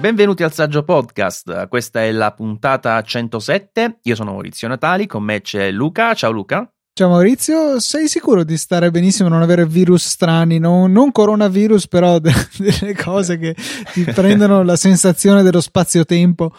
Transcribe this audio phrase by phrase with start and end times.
[0.00, 5.42] Benvenuti al Saggio Podcast, questa è la puntata 107, io sono Maurizio Natali, con me
[5.42, 6.72] c'è Luca, ciao Luca.
[7.00, 10.58] Ciao Maurizio, sei sicuro di stare benissimo e non avere virus strani?
[10.58, 13.56] Non, non coronavirus, però de- delle cose che
[13.94, 16.54] ti prendono la sensazione dello spazio-tempo.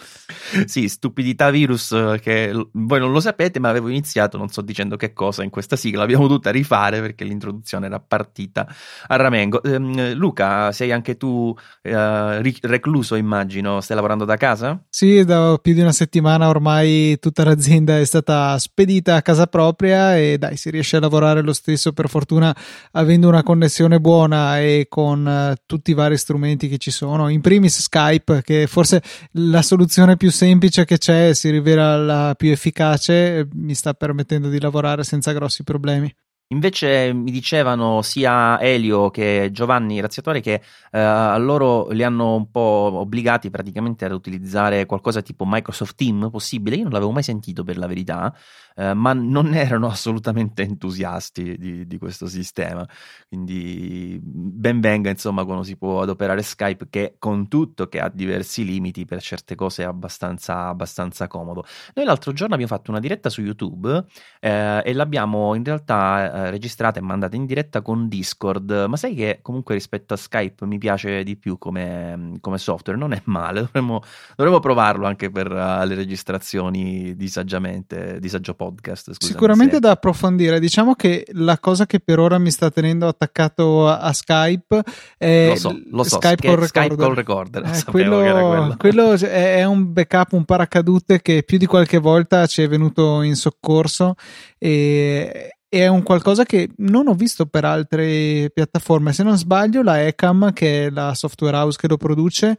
[0.66, 4.96] Sì, stupidità virus eh, che voi non lo sapete, ma avevo iniziato, non sto dicendo
[4.96, 8.68] che cosa, in questa sigla, l'abbiamo dovuta rifare perché l'introduzione era partita
[9.10, 9.62] a ramengo.
[9.62, 14.82] Eh, Luca, sei anche tu eh, recluso, immagino, stai lavorando da casa?
[14.90, 20.18] Sì, da più di una settimana ormai tutta l'azienda è stata spedita a casa propria
[20.18, 22.56] e dai, si riesce a lavorare lo stesso, per fortuna
[22.92, 27.42] avendo una connessione buona e con uh, tutti i vari strumenti che ci sono, in
[27.42, 29.02] primis Skype, che forse
[29.34, 34.60] la soluzione più semplice che c'è si rivela la più efficace, mi sta permettendo di
[34.60, 36.14] lavorare senza grossi problemi.
[36.52, 42.92] Invece mi dicevano sia Elio che Giovanni Razziatore che eh, loro li hanno un po'
[42.94, 46.76] obbligati praticamente ad utilizzare qualcosa tipo Microsoft Team possibile.
[46.76, 48.36] Io non l'avevo mai sentito per la verità,
[48.76, 52.86] eh, ma non erano assolutamente entusiasti di, di, questo sistema.
[53.30, 58.66] Quindi ben venga insomma quando si può adoperare Skype che con tutto che ha diversi
[58.66, 61.64] limiti per certe cose è abbastanza, abbastanza comodo.
[61.94, 64.06] Noi l'altro giorno abbiamo fatto una diretta su YouTube
[64.40, 69.16] eh, e l'abbiamo in realtà eh, registrata e mandata in diretta con Discord, ma sai
[69.16, 73.62] che comunque rispetto a Skype mi piace di più come, come software, non è male,
[73.72, 74.02] dovremmo,
[74.36, 79.14] dovremmo provarlo anche per uh, le registrazioni di saggiamente, di saggio podcast.
[79.14, 79.80] Scusami, Sicuramente se...
[79.80, 80.60] da approfondire.
[80.60, 84.84] Diciamo che la cosa che per ora mi sta tenendo attaccato a, a Skype
[85.18, 87.64] è lo so, lo so, Skype, call Skype Call Recorder.
[87.64, 88.76] Eh, quello, quello.
[88.78, 93.36] quello è un backup, un paracadute che più di qualche volta ci è venuto in
[93.36, 94.16] soccorso
[94.58, 99.14] e è un qualcosa che non ho visto per altre piattaforme.
[99.14, 102.58] Se non sbaglio, la Ecam, che è la software house che lo produce,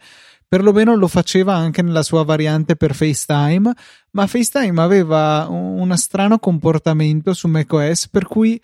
[0.49, 3.71] perlomeno lo faceva anche nella sua variante per FaceTime,
[4.13, 8.59] ma FaceTime aveva un strano comportamento su macOS per cui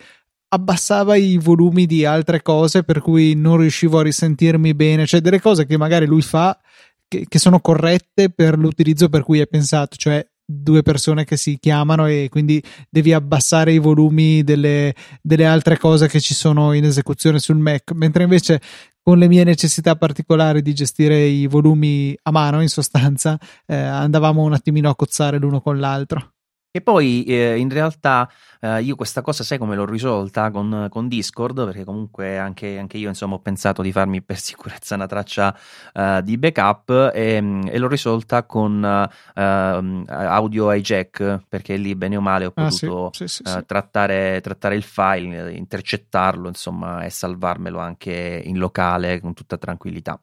[0.47, 5.39] abbassava i volumi di altre cose per cui non riuscivo a risentirmi bene, cioè delle
[5.39, 6.59] cose che magari lui fa
[7.07, 11.59] che, che sono corrette per l'utilizzo per cui è pensato, cioè due persone che si
[11.59, 16.85] chiamano e quindi devi abbassare i volumi delle, delle, altre cose che ci sono in
[16.85, 18.59] esecuzione sul Mac, mentre invece
[19.03, 23.37] con le mie necessità particolari di gestire i volumi a mano, in sostanza,
[23.67, 26.33] eh, andavamo un attimino a cozzare l'uno con l'altro.
[26.71, 28.29] E poi eh, in realtà
[28.61, 32.97] eh, io questa cosa sai come l'ho risolta con, con Discord, perché comunque anche, anche,
[32.97, 35.57] io insomma ho pensato di farmi per sicurezza una traccia
[35.93, 42.21] uh, di backup e, e, l'ho risolta con uh, audio hijack, perché lì bene o
[42.21, 47.09] male ho ah, potuto sì, sì, sì, uh, trattare, trattare, il file, intercettarlo insomma e
[47.09, 50.21] salvarmelo anche in locale con tutta tranquillità.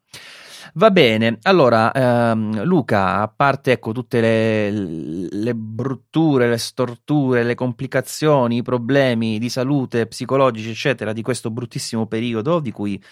[0.74, 7.54] Va bene, allora ehm, Luca, a parte ecco, tutte le, le, brutture, le storture, le
[7.54, 13.02] complicazioni, i problemi di salute psicologici, eccetera, di questo bruttissimo periodo di cui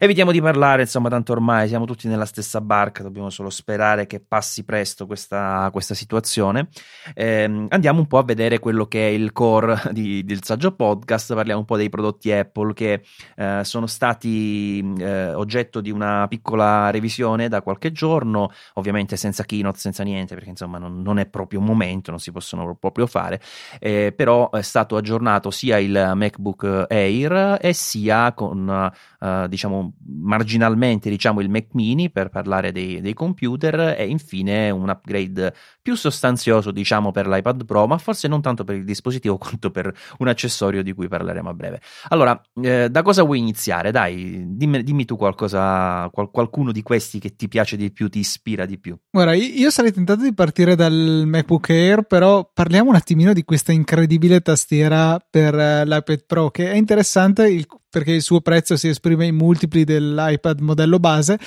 [0.00, 4.20] Evitiamo di parlare, insomma, tanto ormai siamo tutti nella stessa barca, dobbiamo solo sperare che
[4.20, 6.68] passi presto questa, questa situazione.
[7.14, 11.34] Eh, andiamo un po' a vedere quello che è il core di, del saggio podcast,
[11.34, 13.02] parliamo un po' dei prodotti Apple che
[13.34, 19.80] eh, sono stati eh, oggetto di una piccola revisione da qualche giorno, ovviamente senza keynote,
[19.80, 23.40] senza niente, perché insomma non, non è proprio un momento, non si possono proprio fare,
[23.80, 31.10] eh, però è stato aggiornato sia il MacBook Air e sia con, eh, diciamo, marginalmente
[31.10, 36.70] diciamo, il Mac mini per parlare dei, dei, computer e infine un upgrade più sostanzioso
[36.70, 40.82] diciamo per l'iPad Pro ma forse non tanto per il dispositivo quanto per un accessorio
[40.82, 41.80] di cui parleremo a breve.
[42.08, 43.90] Allora eh, da cosa vuoi iniziare?
[43.90, 48.18] Dai dimmi, dimmi tu qualcosa qual, qualcuno di questi che ti piace di più ti
[48.18, 48.96] ispira di più.
[49.10, 53.72] Guarda io sarei tentato di partire dal MacBook Air però parliamo un attimino di questa
[53.72, 58.88] incredibile tastiera per uh, l'iPad Pro che è interessante il perché il suo prezzo si
[58.88, 61.38] esprime in multipli dell'iPad modello base,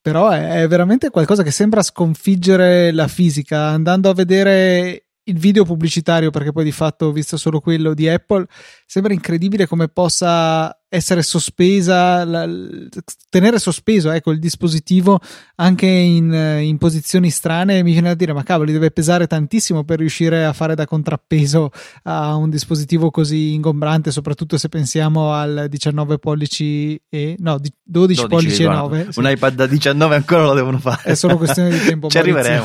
[0.00, 3.68] però è, veramente qualcosa che sembra sconfiggere la fisica.
[3.68, 8.08] Andando a vedere il video pubblicitario, perché poi di fatto ho visto solo quello di
[8.08, 8.46] Apple,
[8.86, 12.48] sembra incredibile come possa essere sospesa, la,
[13.28, 15.20] tenere sospeso ecco, il dispositivo
[15.56, 17.82] anche in, in, posizioni strane.
[17.82, 21.70] Mi viene da dire, ma cavoli, deve pesare tantissimo per riuscire a fare da contrappeso
[22.04, 28.26] a un dispositivo così ingombrante, soprattutto se pensiamo al 19 pollici e no, 12, 12
[28.28, 29.06] pollici e 9.
[29.10, 29.18] Sì.
[29.18, 31.02] Un iPad da 19 ancora lo devono fare.
[31.02, 32.08] È solo questione di tempo.
[32.08, 32.64] Ci arriveremo.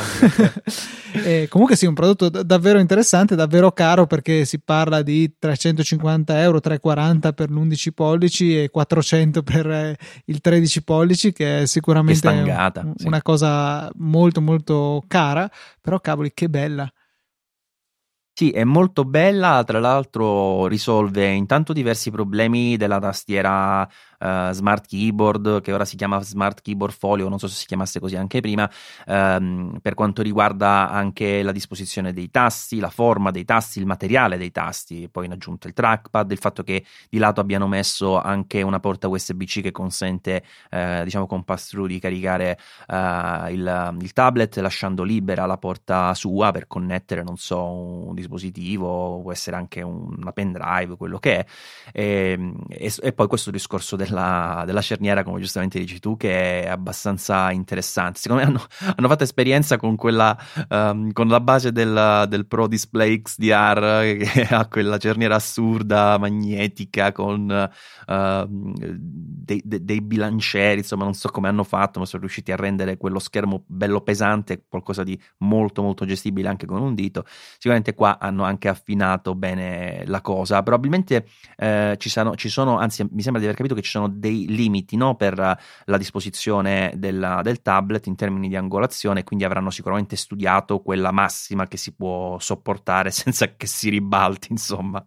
[1.26, 6.60] eh, comunque sì, un prodotto davvero interessante, davvero caro perché si parla di 350 euro,
[6.60, 12.20] 340 per l'11 pollici pollici e 400 per eh, il 13 pollici, che è sicuramente
[12.20, 13.08] che stangata, un, sì.
[13.08, 15.50] una cosa molto molto cara,
[15.80, 16.92] però cavoli che bella.
[18.34, 23.88] Sì, è molto bella, tra l'altro risolve intanto diversi problemi della tastiera
[24.22, 28.00] uh, Smart Keyboard, che ora si chiama Smart Keyboard Folio, non so se si chiamasse
[28.00, 28.70] così anche prima,
[29.08, 34.38] um, per quanto riguarda anche la disposizione dei tasti, la forma dei tasti, il materiale
[34.38, 38.62] dei tasti, poi in aggiunta il trackpad, il fatto che di lato abbiano messo anche
[38.62, 42.58] una porta USB-C che consente, uh, diciamo con pass-through di caricare
[42.88, 49.22] uh, il, il, tablet lasciando libera la porta sua per connettere, non so, un dispositivo,
[49.22, 51.46] può essere anche una pendrive, quello che è,
[51.92, 56.64] e, e, e poi questo discorso del della, della, cerniera, come giustamente dici tu, che
[56.64, 58.20] è abbastanza interessante.
[58.20, 58.66] Secondo me hanno,
[58.96, 60.38] hanno fatto esperienza con quella,
[60.70, 67.12] um, con la base del, del, Pro Display XDR che ha quella cerniera assurda, magnetica,
[67.12, 67.70] con
[68.08, 72.56] uh, dei, dei, dei, bilancieri, insomma non so come hanno fatto, ma sono riusciti a
[72.56, 77.24] rendere quello schermo bello pesante, qualcosa di molto molto gestibile anche con un dito.
[77.54, 80.62] Sicuramente qua hanno anche affinato bene la cosa.
[80.62, 81.28] Probabilmente
[81.58, 84.08] eh, ci, sono, ci sono, anzi mi sembra di aver capito che ci sono sono
[84.08, 89.70] dei limiti no, per la disposizione della, del tablet in termini di angolazione, quindi avranno
[89.70, 95.06] sicuramente studiato quella massima che si può sopportare senza che si ribalti, insomma.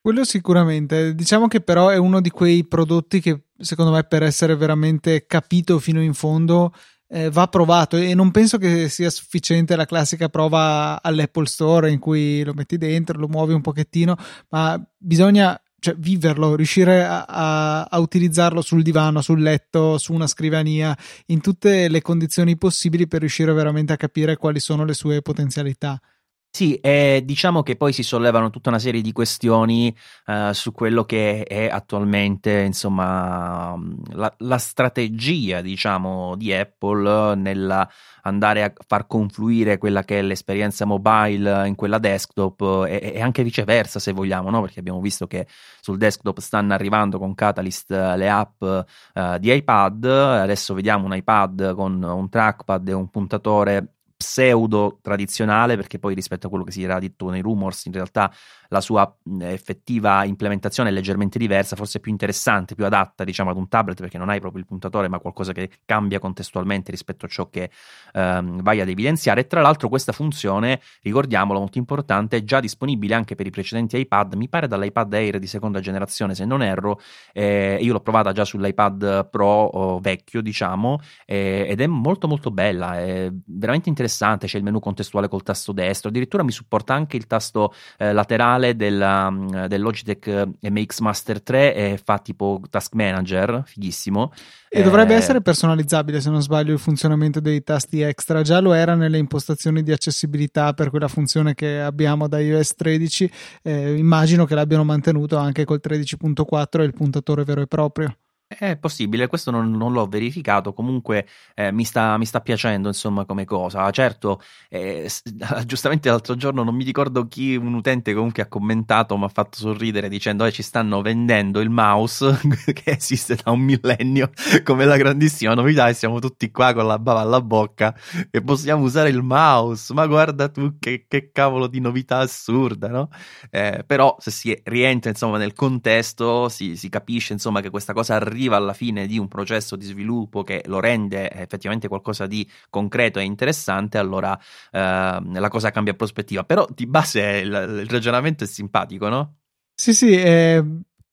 [0.00, 1.14] Quello sicuramente.
[1.14, 5.78] Diciamo che però è uno di quei prodotti che secondo me per essere veramente capito
[5.80, 6.72] fino in fondo
[7.10, 11.98] eh, va provato e non penso che sia sufficiente la classica prova all'Apple Store in
[11.98, 14.16] cui lo metti dentro, lo muovi un pochettino,
[14.50, 20.26] ma bisogna cioè, viverlo, riuscire a, a, a, utilizzarlo sul divano, sul letto, su una
[20.26, 20.96] scrivania,
[21.26, 26.00] in tutte le condizioni possibili per riuscire veramente a capire quali sono le sue potenzialità.
[26.50, 29.94] Sì, e diciamo che poi si sollevano tutta una serie di questioni
[30.26, 33.76] uh, su quello che è attualmente, insomma,
[34.12, 37.88] la, la strategia, diciamo, di Apple nella
[38.22, 43.44] andare a far confluire quella che è l'esperienza mobile in quella desktop e, e anche
[43.44, 44.60] viceversa, se vogliamo, no?
[44.62, 45.46] Perché abbiamo visto che
[45.80, 51.74] sul desktop stanno arrivando con Catalyst le app uh, di iPad, adesso vediamo un iPad
[51.74, 56.82] con un trackpad e un puntatore pseudo tradizionale perché poi rispetto a quello che si
[56.82, 58.32] era detto nei rumors in realtà
[58.68, 63.68] la sua effettiva implementazione è leggermente diversa, forse più interessante, più adatta diciamo ad un
[63.68, 67.48] tablet perché non hai proprio il puntatore ma qualcosa che cambia contestualmente rispetto a ciò
[67.48, 67.70] che
[68.12, 69.42] ehm, vai ad evidenziare.
[69.42, 73.96] E tra l'altro questa funzione, ricordiamolo molto importante, è già disponibile anche per i precedenti
[73.96, 77.00] iPad, mi pare dall'iPad Air di seconda generazione se non erro,
[77.32, 82.50] eh, io l'ho provata già sull'iPad Pro oh, vecchio diciamo eh, ed è molto molto
[82.50, 87.16] bella, è veramente interessante, c'è il menu contestuale col tasto destro, addirittura mi supporta anche
[87.16, 92.60] il tasto eh, laterale originale della, mm, del Logitech MX Master 3 e fa tipo
[92.68, 94.32] task manager, fighissimo.
[94.68, 98.72] E eh, dovrebbe essere personalizzabile se non sbaglio il funzionamento dei tasti extra, già lo
[98.72, 103.30] era nelle impostazioni di accessibilità per quella funzione che abbiamo da iOS 13,
[103.62, 108.14] eh, immagino che l'abbiano mantenuto anche col 13.4 e il puntatore vero e proprio.
[108.50, 113.26] È possibile, questo non, non l'ho verificato, comunque eh, mi, sta, mi, sta, piacendo insomma
[113.26, 113.90] come cosa.
[113.90, 114.40] Certo,
[114.70, 115.06] eh,
[115.66, 119.58] giustamente l'altro giorno non mi ricordo chi, un utente comunque ha commentato, mi ha fatto
[119.58, 122.40] sorridere dicendo eh, ci stanno vendendo il mouse
[122.72, 124.30] che esiste da un millennio
[124.64, 127.94] come la grandissima novità e siamo tutti qua con la bava alla bocca
[128.30, 133.10] e possiamo usare il mouse, ma guarda tu che, che cavolo di novità assurda, no?
[133.50, 138.14] Eh, però se si rientra insomma nel contesto si, si capisce insomma che questa cosa
[138.14, 142.48] arriva arriva alla fine di un processo di sviluppo che lo rende effettivamente qualcosa di
[142.70, 144.38] concreto e interessante, allora
[144.70, 146.44] eh, la cosa cambia prospettiva.
[146.44, 149.34] Però di base il, il ragionamento è simpatico, no?
[149.74, 150.64] Sì, sì, eh,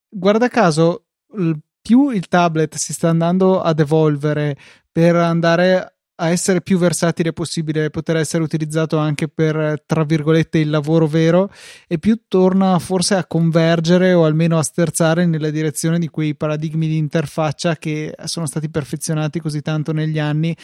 [0.08, 1.06] guarda caso,
[1.82, 4.56] più il tablet si sta andando ad evolvere
[4.92, 10.70] per andare a essere più versatile possibile, poter essere utilizzato anche per, tra virgolette, il
[10.70, 11.52] lavoro vero
[11.88, 16.88] e più torna forse a convergere o almeno a sterzare nella direzione di quei paradigmi
[16.88, 20.56] di interfaccia che sono stati perfezionati così tanto negli anni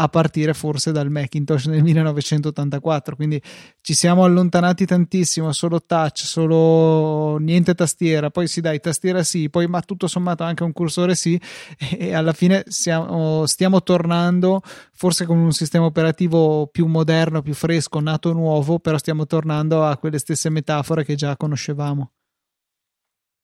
[0.00, 3.16] a partire forse dal Macintosh nel 1984.
[3.16, 3.40] Quindi
[3.80, 9.66] ci siamo allontanati tantissimo, solo touch, solo niente tastiera, poi si dai tastiera sì, poi
[9.66, 11.40] ma tutto sommato anche un cursore sì
[11.98, 14.62] e alla fine siamo, stiamo tornando
[14.92, 19.96] forse con un sistema operativo più moderno, più fresco, nato nuovo, però stiamo tornando a
[19.96, 22.12] quelle stesse metafore che già conoscevamo.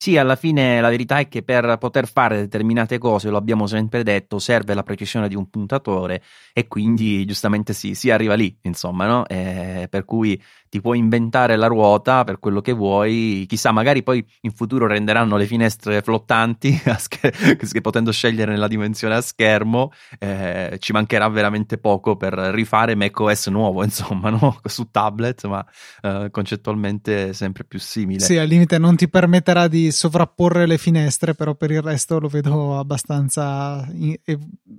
[0.05, 4.03] Sì, alla fine la verità è che per poter fare determinate cose, lo abbiamo sempre
[4.03, 9.07] detto, serve la precisione di un puntatore e quindi giustamente sì, si arriva lì, insomma,
[9.07, 9.27] no?
[9.27, 10.39] Eh, per cui
[10.75, 15.37] ti puoi inventare la ruota per quello che vuoi, chissà, magari poi in futuro renderanno
[15.37, 22.17] le finestre flottanti scher- potendo scegliere nella dimensione a schermo, eh, ci mancherà veramente poco
[22.17, 24.59] per rifare macOS nuovo, insomma, no?
[24.65, 25.65] su tablet, ma
[26.03, 28.25] eh, concettualmente sempre più simile.
[28.25, 32.27] Sì, al limite non ti permetterà di sovrapporre le finestre, però per il resto lo
[32.27, 34.17] vedo abbastanza in-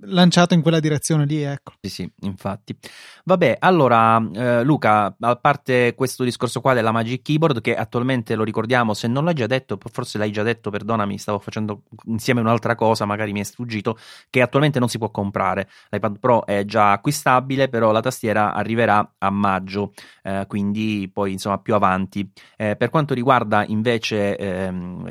[0.02, 1.72] lanciato in quella direzione lì, ecco.
[1.80, 2.76] Sì, sì, infatti.
[3.24, 8.44] Vabbè, allora eh, Luca, a parte questo discorso qua della Magic Keyboard che attualmente lo
[8.44, 12.74] ricordiamo, se non l'hai già detto, forse l'hai già detto, perdonami, stavo facendo insieme un'altra
[12.74, 13.96] cosa, magari mi è sfuggito,
[14.30, 15.68] che attualmente non si può comprare.
[15.90, 21.58] L'iPad Pro è già acquistabile, però la tastiera arriverà a maggio, eh, quindi poi insomma
[21.58, 22.28] più avanti.
[22.56, 25.06] Eh, per quanto riguarda invece ehm,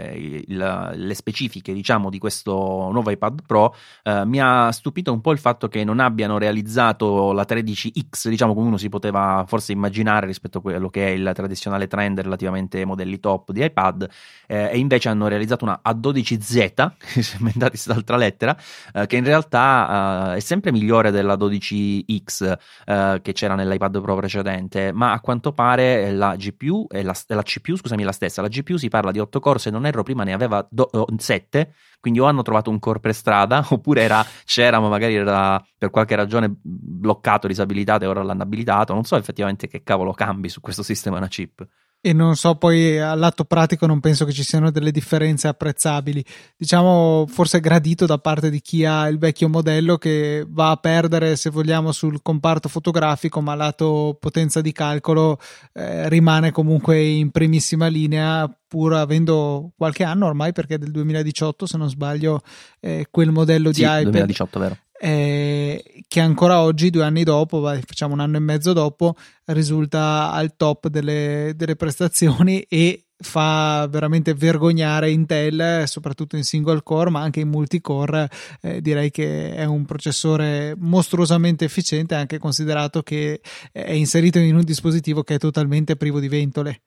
[0.48, 2.54] il, le specifiche, diciamo, di questo
[2.92, 7.32] nuovo iPad Pro, eh, mi ha stupito un po' il fatto che non abbiano realizzato
[7.32, 11.32] la 13X, diciamo come uno si poteva forse immaginare rispetto a quello che è il
[11.36, 14.10] tradizionale trend relativamente ai modelli top di iPad
[14.48, 16.92] eh, e invece hanno realizzato una A12Z,
[17.38, 18.58] inventati quest'altra lettera,
[18.94, 24.16] eh, che in realtà eh, è sempre migliore della 12X eh, che c'era nell'iPad Pro
[24.16, 28.42] precedente, ma a quanto pare la GPU la, la, CPU, scusami, la stessa.
[28.42, 31.74] La GPU si parla di 8 core, se non erro prima ne aveva do, 7,
[32.06, 35.90] quindi o hanno trovato un core per strada oppure era, c'era ma magari era per
[35.90, 40.62] qualche ragione bloccato, disabilitato e ora l'hanno abilitato, non so effettivamente che cavolo cambi su
[40.62, 41.66] questo sistema una chip
[42.06, 46.24] e non so poi all'atto pratico non penso che ci siano delle differenze apprezzabili.
[46.56, 51.36] Diciamo forse gradito da parte di chi ha il vecchio modello che va a perdere
[51.36, 55.40] se vogliamo sul comparto fotografico ma lato potenza di calcolo
[55.74, 61.66] eh, rimane comunque in primissima linea pur avendo qualche anno ormai perché è del 2018
[61.66, 62.42] se non sbaglio
[62.82, 64.04] eh, quel modello sì, di iPad.
[64.04, 69.16] 2018 vero eh, che ancora oggi, due anni dopo, facciamo un anno e mezzo dopo,
[69.46, 77.12] risulta al top delle, delle prestazioni e fa veramente vergognare Intel, soprattutto in single core,
[77.12, 78.28] ma anche in multicore.
[78.62, 84.64] Eh, direi che è un processore mostruosamente efficiente, anche considerato che è inserito in un
[84.64, 86.82] dispositivo che è totalmente privo di ventole.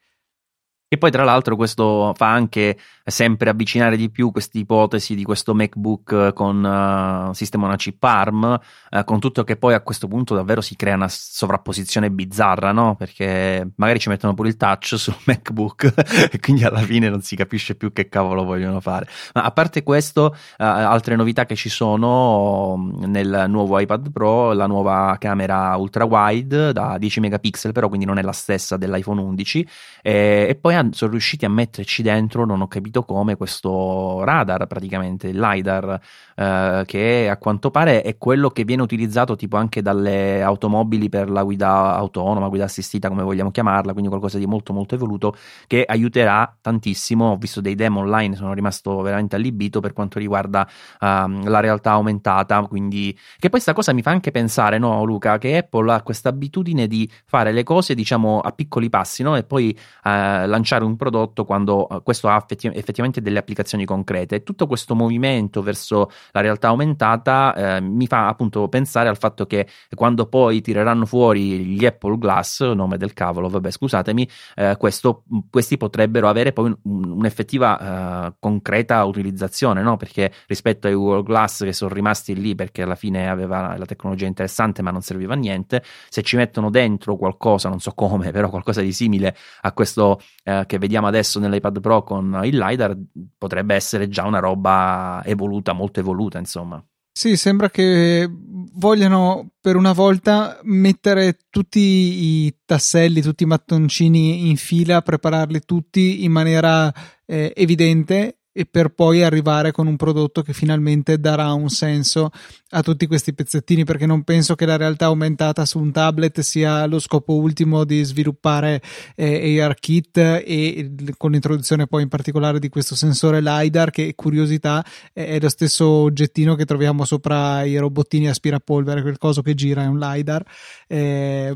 [0.91, 5.55] E poi, tra l'altro, questo fa anche sempre avvicinare di più questa ipotesi di questo
[5.55, 8.59] MacBook con uh, sistema una chip ARM,
[8.91, 12.97] uh, con tutto che poi a questo punto davvero si crea una sovrapposizione bizzarra, no?
[12.97, 15.93] Perché magari ci mettono pure il touch sul MacBook
[16.33, 19.07] e quindi alla fine non si capisce più che cavolo vogliono fare.
[19.35, 24.55] Ma a parte questo, uh, altre novità che ci sono mm, nel nuovo iPad Pro,
[24.55, 29.21] la nuova camera ultra wide da 10 megapixel, però quindi non è la stessa dell'iPhone
[29.21, 29.69] 11,
[30.01, 35.29] e, e poi sono riusciti a metterci dentro, non ho capito come, questo radar praticamente,
[35.29, 36.01] il LiDAR,
[36.39, 41.29] eh, che a quanto pare è quello che viene utilizzato tipo anche dalle automobili per
[41.29, 45.35] la guida autonoma, guida assistita, come vogliamo chiamarla, quindi qualcosa di molto molto evoluto
[45.67, 47.33] che aiuterà tantissimo.
[47.33, 50.67] Ho visto dei demo online, sono rimasto veramente allibito per quanto riguarda
[51.01, 51.07] uh,
[51.45, 55.57] la realtà aumentata, quindi che poi questa cosa mi fa anche pensare, no Luca, che
[55.57, 59.37] Apple ha questa abitudine di fare le cose diciamo a piccoli passi, no?
[59.37, 64.37] E poi lanciare lanciare un prodotto quando eh, questo ha effettivamente delle applicazioni concrete.
[64.37, 69.47] E tutto questo movimento verso la realtà aumentata eh, mi fa appunto pensare al fatto
[69.47, 75.25] che quando poi tireranno fuori gli Apple Glass, nome del cavolo, vabbè scusatemi, eh, questo,
[75.51, 79.97] questi potrebbero avere poi un'effettiva uh, concreta utilizzazione, no?
[79.97, 84.27] perché rispetto ai Google Glass che sono rimasti lì perché alla fine aveva la tecnologia
[84.27, 88.49] interessante ma non serviva a niente, se ci mettono dentro qualcosa, non so come, però
[88.51, 92.97] qualcosa di simile a questo eh, che vediamo adesso nell'iPad Pro con il LiDAR
[93.37, 96.83] potrebbe essere già una roba evoluta, molto evoluta, insomma.
[97.19, 104.57] Sì, sembra che vogliano per una volta mettere tutti i tasselli, tutti i mattoncini in
[104.57, 106.93] fila, prepararli tutti in maniera
[107.27, 112.31] eh, evidente e per poi arrivare con un prodotto che finalmente darà un senso
[112.71, 116.85] a tutti questi pezzettini perché non penso che la realtà aumentata su un tablet sia
[116.87, 118.83] lo scopo ultimo di sviluppare
[119.15, 125.39] eh, ARKit e con l'introduzione poi in particolare di questo sensore LiDAR che curiosità è
[125.39, 130.01] lo stesso oggettino che troviamo sopra i robottini aspirapolvere quel coso che gira è un
[130.01, 130.45] LiDAR
[130.89, 131.55] eh,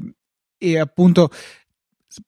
[0.56, 1.30] e appunto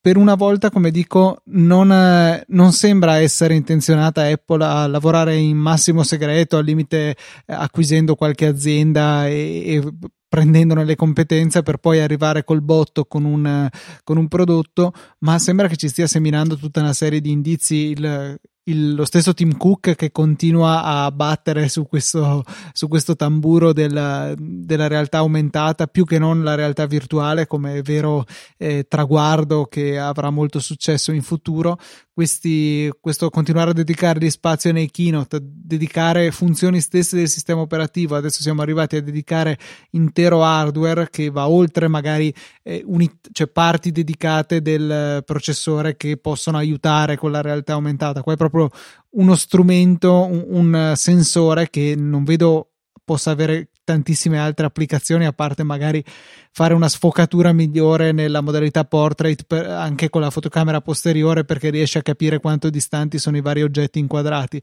[0.01, 5.57] per una volta, come dico, non, eh, non, sembra essere intenzionata Apple a lavorare in
[5.57, 9.95] massimo segreto, al limite eh, acquisendo qualche azienda e, e
[10.29, 13.69] prendendone le competenze per poi arrivare col botto con un,
[14.03, 17.77] con un, prodotto, ma sembra che ci stia seminando tutta una serie di indizi.
[17.91, 23.73] Il, il, lo stesso Tim Cook che continua a battere su questo, su questo tamburo
[23.73, 28.25] del, della realtà aumentata più che non la realtà virtuale come vero
[28.57, 31.79] eh, traguardo che avrà molto successo in futuro.
[32.15, 38.15] Questi, questo continuare a dedicargli spazio nei keynote, dedicare funzioni stesse del sistema operativo.
[38.15, 39.59] Adesso siamo arrivati a dedicare
[39.91, 46.57] intero hardware che va oltre magari eh, unit- cioè parti dedicate del processore che possono
[46.57, 48.23] aiutare con la realtà aumentata.
[48.23, 48.71] Qua è proprio
[49.17, 52.69] uno strumento, un, un sensore che non vedo
[53.05, 56.03] possa avere tantissime altre applicazioni a parte magari
[56.51, 61.99] fare una sfocatura migliore nella modalità portrait per, anche con la fotocamera posteriore perché riesce
[61.99, 64.63] a capire quanto distanti sono i vari oggetti inquadrati.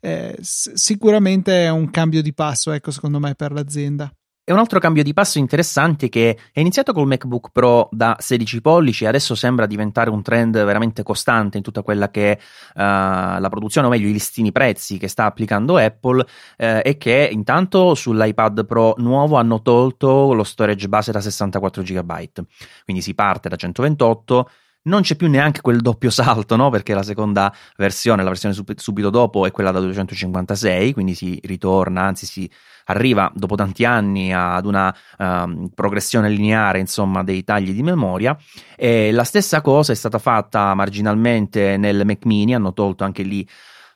[0.00, 4.12] Eh, sicuramente è un cambio di passo ecco secondo me per l'azienda
[4.48, 8.62] e un altro cambio di passo interessante che è iniziato col MacBook Pro da 16
[8.62, 12.38] pollici e adesso sembra diventare un trend veramente costante in tutta quella che è
[12.76, 16.26] uh, la produzione, o meglio i listini prezzi che sta applicando Apple, uh,
[16.56, 22.28] è che intanto sull'iPad Pro nuovo hanno tolto lo storage base da 64 GB,
[22.86, 24.50] quindi si parte da 128
[24.82, 26.70] non c'è più neanche quel doppio salto, no?
[26.70, 32.02] Perché la seconda versione, la versione subito dopo, è quella da 256, quindi si ritorna,
[32.02, 32.50] anzi si
[32.88, 38.36] arriva dopo tanti anni ad una um, progressione lineare, insomma, dei tagli di memoria.
[38.76, 43.46] E la stessa cosa è stata fatta marginalmente nel Mac Mini, hanno tolto anche lì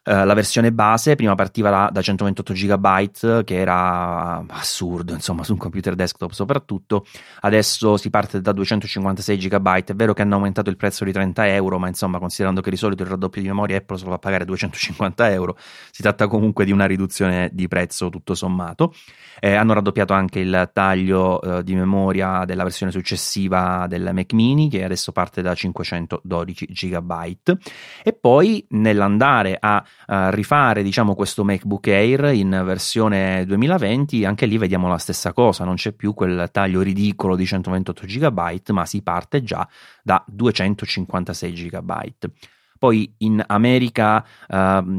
[0.05, 5.53] Uh, la versione base prima partiva da, da 128 GB che era assurdo insomma su
[5.53, 7.07] un computer desktop soprattutto.
[7.43, 11.47] Adesso si parte da 256 GB è vero che hanno aumentato il prezzo di 30
[11.55, 14.19] euro ma insomma considerando che di solito il raddoppio di memoria Apple se lo fa
[14.19, 15.57] pagare 250 euro
[15.93, 18.93] si tratta comunque di una riduzione di prezzo tutto sommato.
[19.39, 24.69] Eh, hanno raddoppiato anche il taglio eh, di memoria della versione successiva del Mac mini
[24.69, 27.57] che adesso parte da 512 GB
[28.03, 34.59] e poi nell'andare a uh, rifare diciamo questo MacBook Air in versione 2020 anche lì
[34.59, 39.03] vediamo la stessa cosa non c'è più quel taglio ridicolo di 128 GB ma si
[39.03, 39.67] parte già
[40.03, 41.91] da 256 GB
[42.83, 44.57] poi in America uh,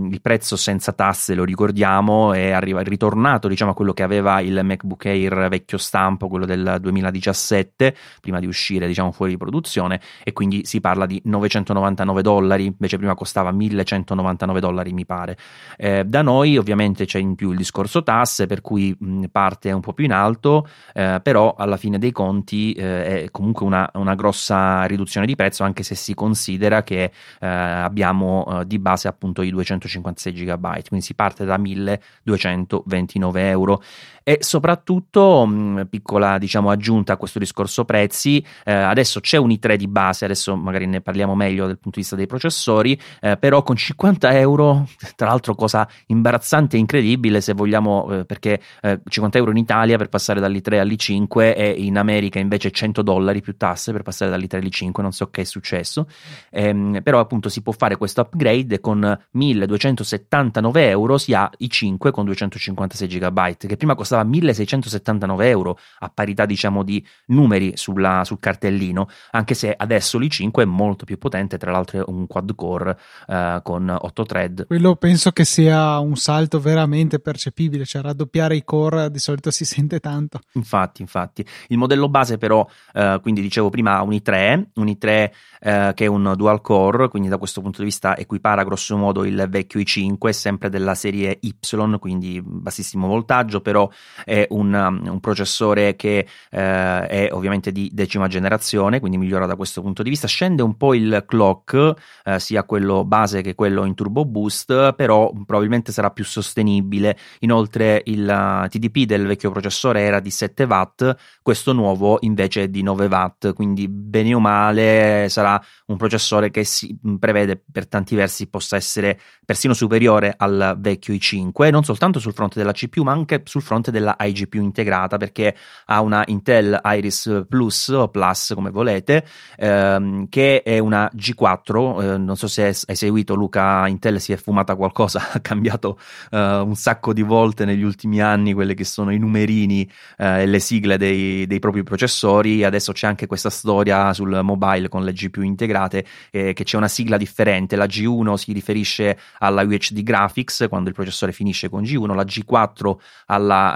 [0.09, 4.39] il prezzo senza tasse, lo ricordiamo, è, arriva, è ritornato diciamo, a quello che aveva
[4.39, 9.99] il MacBook Air vecchio stampo, quello del 2017, prima di uscire diciamo, fuori di produzione,
[10.23, 15.37] e quindi si parla di 999 dollari, invece prima costava 1199 dollari mi pare.
[15.75, 19.81] Eh, da noi ovviamente c'è in più il discorso tasse, per cui mh, parte un
[19.81, 24.15] po' più in alto, eh, però alla fine dei conti eh, è comunque una, una,
[24.15, 29.41] grossa riduzione di prezzo, anche se si considera che eh, abbiamo uh, di base appunto
[29.41, 33.83] i 256 GB, quindi si parte da 1229 euro
[34.23, 39.49] e soprattutto mh, mm, piccola diciamo aggiunta a questo discorso prezzi, eh, adesso c'è un
[39.49, 43.37] i3 di base, adesso magari ne parliamo meglio dal punto di vista dei processori, eh,
[43.37, 48.61] però con 50 euro, tra l'altro cosa imbarazzante e incredibile se vogliamo, eh, perché
[49.07, 53.57] 50 euro in Italia per passare dall'i3 all'i5 e in America invece 100 dollari più
[53.57, 56.07] tasse per passare dall'i3 all'i5, non so che è successo,
[56.51, 62.11] ehm, però appunto si può fare questo upgrade con 1279 euro si ha i 5
[62.11, 68.39] con 256 GB che prima costava 1679 euro a parità diciamo di numeri sulla, sul
[68.39, 72.97] cartellino anche se adesso l'i5 è molto più potente tra l'altro è un quad core
[73.27, 74.67] eh, con 8 thread.
[74.67, 79.63] Quello penso che sia un salto veramente percepibile cioè raddoppiare i core di solito si
[79.63, 80.41] sente tanto.
[80.53, 81.45] Infatti infatti.
[81.67, 86.07] Il modello base però eh, quindi dicevo prima un i3 un i3 eh, che è
[86.07, 89.79] un dual core quindi da questo questo punto di vista equipara grosso modo il vecchio
[89.79, 91.55] i5, sempre della serie Y,
[91.99, 93.87] quindi bassissimo voltaggio, però
[94.25, 99.55] è un, um, un processore che eh, è ovviamente di decima generazione, quindi migliora da
[99.55, 100.27] questo punto di vista.
[100.27, 105.31] Scende un po' il clock, eh, sia quello base che quello in turbo boost, però
[105.45, 107.17] probabilmente sarà più sostenibile.
[107.39, 112.67] Inoltre il uh, TDP del vecchio processore era di 7 watt, questo nuovo invece è
[112.67, 117.87] di 9 watt, quindi bene o male sarà un processore che si prevede prevede per
[117.87, 123.03] tanti versi possa essere persino superiore al vecchio i5, non soltanto sul fronte della CPU,
[123.03, 128.51] ma anche sul fronte della iGPU integrata, perché ha una Intel Iris Plus o Plus,
[128.53, 129.25] come volete,
[129.57, 132.13] ehm, che è una G4.
[132.13, 133.87] Eh, non so se hai seguito, Luca.
[133.87, 135.99] Intel si è fumata qualcosa, ha cambiato
[136.31, 140.45] eh, un sacco di volte negli ultimi anni quelli che sono i numerini eh, e
[140.45, 142.63] le sigle dei, dei, propri processori.
[142.63, 146.87] Adesso c'è anche questa storia sul mobile con le GPU integrate, eh, che c'è una
[146.87, 147.75] sigla di differente.
[147.75, 152.95] La G1 si riferisce alla UHD Graphics quando il processore finisce con G1, la G4
[153.27, 153.73] alla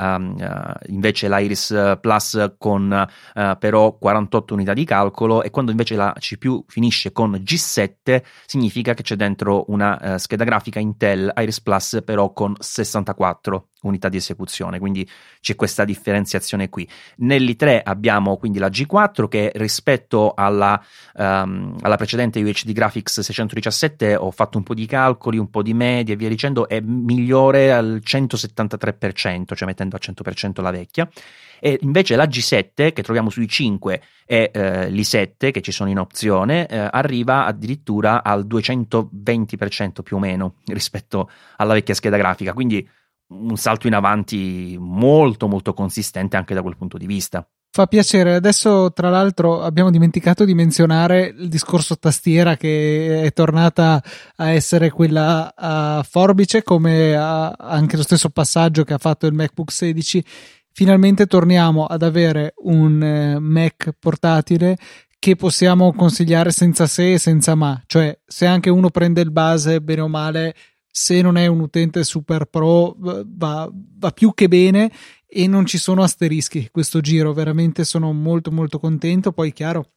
[0.87, 6.63] invece l'Iris Plus con uh, però 48 unità di calcolo e quando invece la CPU
[6.67, 12.31] finisce con G7 significa che c'è dentro una uh, scheda grafica Intel Iris Plus però
[12.33, 15.08] con 64 unità di esecuzione, quindi
[15.41, 16.88] c'è questa differenziazione qui.
[17.21, 20.82] Nell'i3 abbiamo quindi la G4 che rispetto alla,
[21.15, 25.73] um, alla precedente UHD Graphics 617 ho fatto un po' di calcoli, un po' di
[25.73, 31.10] media e via dicendo, è migliore al 173%, cioè mettendo al 100% la vecchia.
[31.60, 36.00] E invece la G7 che troviamo sui 5 e eh, l'i7 che ci sono in
[36.00, 42.88] opzione eh, arriva addirittura al 220% più o meno rispetto alla vecchia scheda grafica, quindi
[43.29, 47.47] un salto in avanti molto molto consistente anche da quel punto di vista.
[47.69, 48.33] Fa piacere.
[48.33, 54.01] Adesso, tra l'altro, abbiamo dimenticato di menzionare il discorso tastiera che è tornata
[54.37, 59.71] a essere quella a forbice, come anche lo stesso passaggio che ha fatto il MacBook
[59.71, 60.23] 16.
[60.71, 64.77] Finalmente torniamo ad avere un eh, Mac portatile
[65.19, 67.79] che possiamo consigliare senza se e senza ma.
[67.85, 70.55] Cioè, se anche uno prende il base, bene o male,
[70.99, 74.91] se non è un utente super pro va, va più che bene
[75.27, 76.69] e non ci sono asterischi.
[76.71, 79.31] Questo giro veramente sono molto molto contento.
[79.31, 79.91] Poi chiaro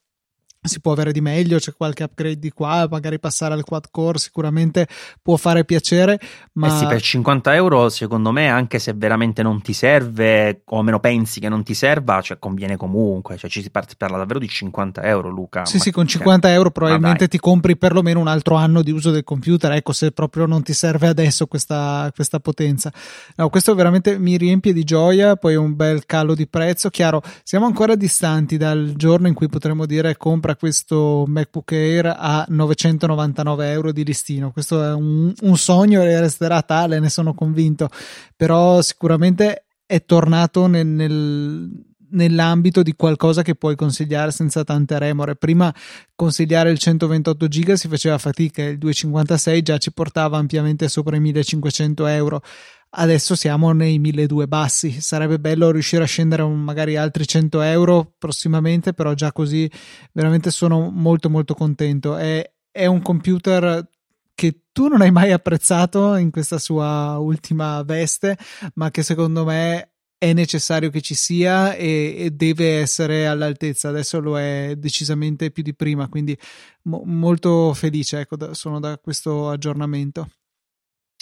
[0.63, 4.19] si può avere di meglio, c'è qualche upgrade di qua, magari passare al quad core
[4.19, 4.87] sicuramente
[5.23, 6.21] può fare piacere.
[6.53, 10.79] Ma eh sì, per 50 euro, secondo me, anche se veramente non ti serve, o
[10.79, 13.39] almeno pensi che non ti serva, cioè conviene comunque.
[13.39, 15.65] Cioè, ci si parla davvero di 50 euro, Luca.
[15.65, 18.91] Sì, ma sì, con 50 cioè, euro probabilmente ti compri perlomeno un altro anno di
[18.91, 19.73] uso del computer.
[19.73, 22.93] Ecco, se proprio non ti serve adesso questa, questa potenza.
[23.37, 25.37] No, questo veramente mi riempie di gioia.
[25.37, 26.91] Poi un bel calo di prezzo.
[26.91, 32.15] Chiaro, siamo ancora distanti dal giorno in cui potremo dire compra compra questo MacBook Air
[32.17, 34.51] a 999 euro di listino.
[34.51, 37.89] Questo è un, un sogno e resterà tale, ne sono convinto.
[38.37, 45.37] Però sicuramente è tornato nel, nel nell'ambito di qualcosa che puoi consigliare senza tante remore.
[45.37, 45.73] Prima
[46.17, 51.21] consigliare il 128 giga si faceva fatica, il 256 già ci portava ampiamente sopra i
[51.21, 52.43] 1500 euro
[52.91, 55.01] adesso siamo nei 1200 bassi.
[55.01, 59.71] Sarebbe bello riuscire a scendere magari altri 100 euro prossimamente, però già così
[60.13, 62.17] veramente sono molto molto contento.
[62.17, 63.89] È, è un computer
[64.35, 68.39] che tu non hai mai apprezzato in questa sua ultima veste,
[68.75, 73.89] ma che secondo me è necessario che ci sia e, e, deve essere all'altezza.
[73.89, 76.37] Adesso lo è decisamente più di prima, quindi
[76.83, 80.29] mo- molto felice ecco, da, sono da questo aggiornamento.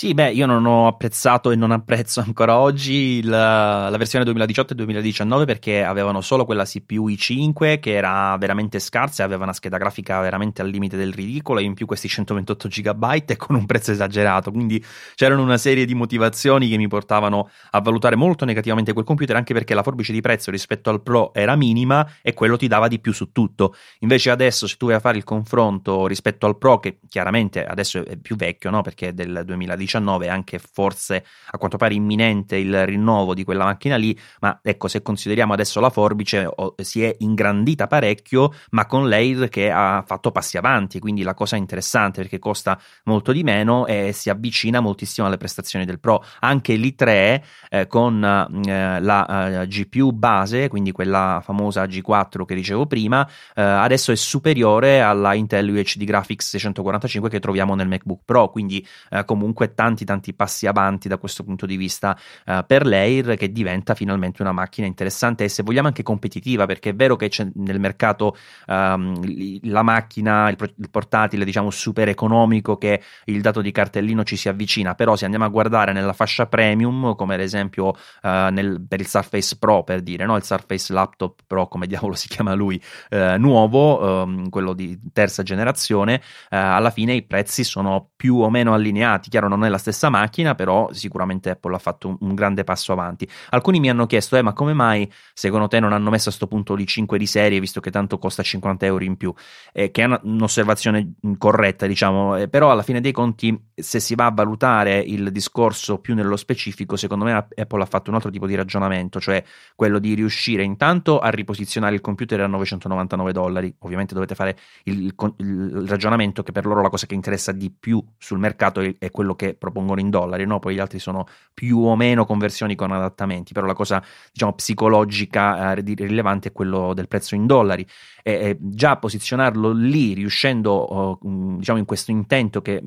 [0.00, 4.72] Sì, beh, io non ho apprezzato e non apprezzo ancora oggi la, la, versione 2018
[4.72, 9.52] e 2019 perché avevano solo quella CPU i5 che era veramente scarsa e aveva una
[9.52, 13.56] scheda grafica veramente al limite del ridicolo e in più questi 128 GB e con
[13.56, 14.52] un prezzo esagerato.
[14.52, 14.80] Quindi
[15.16, 19.52] c'erano una serie di motivazioni che mi portavano a valutare molto negativamente quel computer anche
[19.52, 23.00] perché la forbice di prezzo rispetto al Pro era minima e quello ti dava di
[23.00, 23.74] più su tutto.
[23.98, 28.06] Invece adesso se tu vai a fare il confronto rispetto al Pro che chiaramente adesso
[28.06, 28.82] è più vecchio, no?
[28.82, 33.64] Perché è del 2019 2019, anche forse a quanto pare imminente il rinnovo di quella
[33.64, 38.86] macchina lì, ma ecco se consideriamo adesso la forbice oh, si è ingrandita parecchio, ma
[38.86, 43.42] con l'Air che ha fatto passi avanti, quindi la cosa interessante perché costa molto di
[43.42, 46.22] meno e si avvicina moltissimo alle prestazioni del Pro.
[46.40, 52.86] Anche l'i3 eh, con eh, la eh, GPU base, quindi quella famosa G4 che dicevo
[52.86, 58.50] prima, eh, adesso è superiore alla Intel UHD Graphics 645 che troviamo nel MacBook Pro,
[58.50, 63.36] quindi eh, comunque tanti tanti passi avanti da questo punto di vista uh, per l'Air
[63.36, 67.28] che diventa finalmente una macchina interessante e se vogliamo anche competitiva perché è vero che
[67.28, 68.36] c'è nel mercato
[68.66, 69.20] um,
[69.68, 74.48] la macchina, il, il, portatile diciamo super economico che il dato di cartellino ci si
[74.48, 78.98] avvicina però se andiamo a guardare nella fascia premium come ad esempio uh, nel, per
[78.98, 80.34] il Surface Pro per dire no?
[80.34, 85.44] il Surface Laptop Pro come diavolo si chiama lui uh, nuovo um, quello di terza
[85.44, 90.08] generazione alla fine i prezzi sono più o meno allineati chiaro non è la stessa
[90.08, 93.28] macchina, però sicuramente Apple ha fatto un, grande passo avanti.
[93.50, 96.46] Alcuni mi hanno chiesto, eh, ma come mai secondo te non hanno messo a questo
[96.46, 99.32] punto l'i5 di serie, visto che tanto costa 50 euro in più?
[99.72, 104.14] Eh, che è una, un'osservazione corretta, diciamo, eh, però alla fine dei conti, se si
[104.14, 108.30] va a valutare il discorso più nello specifico, secondo me Apple ha fatto un altro
[108.30, 109.42] tipo di ragionamento, cioè
[109.74, 113.74] quello di riuscire intanto a riposizionare il computer a 999 dollari.
[113.80, 117.70] Ovviamente dovete fare il, il, il ragionamento che per loro la cosa che interessa di
[117.70, 120.58] più sul mercato è quello che propongono in dollari, no?
[120.58, 125.74] poi gli altri sono più o meno conversioni con adattamenti, però la cosa diciamo psicologica
[125.74, 127.86] eh, rilevante è quello del prezzo in dollari
[128.22, 132.82] e, e già posizionarlo lì riuscendo oh, diciamo in questo intento che è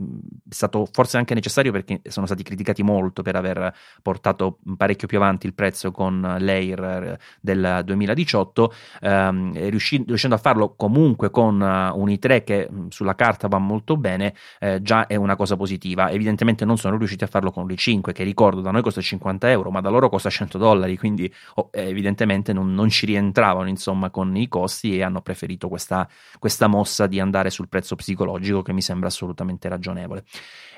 [0.49, 5.47] stato forse anche necessario perché sono stati criticati molto per aver portato parecchio più avanti
[5.47, 12.69] il prezzo con l'Air del 2018 ehm, riuscendo a farlo comunque con un i3 che
[12.89, 17.23] sulla carta va molto bene eh, già è una cosa positiva evidentemente non sono riusciti
[17.23, 20.29] a farlo con l'i5 che ricordo da noi costa 50 euro ma da loro costa
[20.29, 25.21] 100 dollari quindi oh, evidentemente non, non, ci rientravano insomma con i costi e hanno
[25.21, 26.07] preferito questa,
[26.39, 30.23] questa mossa di andare sul prezzo psicologico che mi sembra assolutamente ragionevole.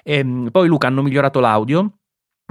[0.04, 1.98] E, ehm, poi Luca hanno migliorato l'audio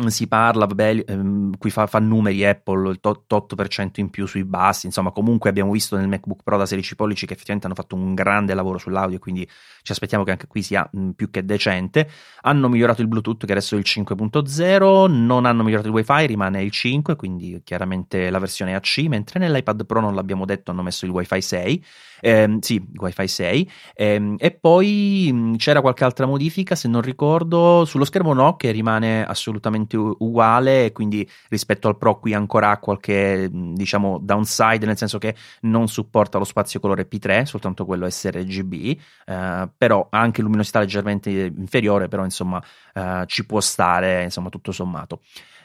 [0.07, 4.45] si parla, vabbè, ehm, qui fa, fa, numeri Apple, il tot, 8% in più sui
[4.45, 7.95] bassi, insomma comunque abbiamo visto nel MacBook Pro da 16 pollici che effettivamente hanno fatto
[7.95, 9.47] un grande lavoro sull'audio, quindi
[9.83, 12.09] ci aspettiamo che anche qui sia mh, più che decente.
[12.43, 16.63] Hanno migliorato il Bluetooth che adesso è il 5.0, non hanno migliorato il WiFi, rimane
[16.63, 21.05] il 5, quindi chiaramente la versione AC, mentre nell'iPad Pro non l'abbiamo detto, hanno messo
[21.05, 21.85] il WiFi 6
[22.23, 27.85] ehm, sì, Wi-Fi 6, ehm, e poi mh, c'era qualche altra modifica, se non ricordo,
[27.85, 32.79] sullo schermo no, che rimane assolutamente u- uguale, quindi rispetto al Pro qui ancora ha
[32.79, 38.99] qualche, diciamo, downside, nel senso che non supporta lo spazio colore P3, soltanto quello sRGB,
[39.27, 42.63] eh, però ha anche luminosità leggermente inferiore, però insomma
[42.95, 45.21] eh, ci può stare, insomma, tutto sommato.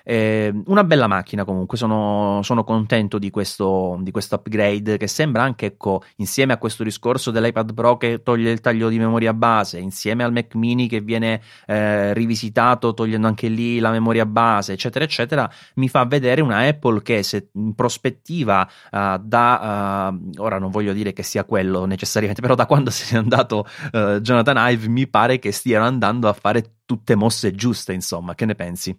[0.10, 5.44] Eh, una bella macchina comunque, sono, sono contento di questo, di questo, upgrade che sembra
[5.44, 9.80] anche, ecco, insieme a questo discorso dell'iPad Pro che toglie il taglio di memoria base,
[9.80, 15.04] insieme al Mac mini che viene eh, rivisitato togliendo anche lì la memoria base, eccetera,
[15.04, 20.72] eccetera, mi fa vedere una Apple che se in prospettiva uh, da, uh, ora non
[20.72, 24.88] voglio dire che sia quello necessariamente, però da quando se n'è andato uh, Jonathan Ive
[24.88, 28.98] mi pare che stiano andando a fare tutte mosse giuste, insomma, che ne pensi?